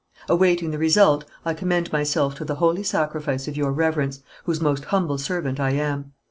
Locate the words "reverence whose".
3.71-4.59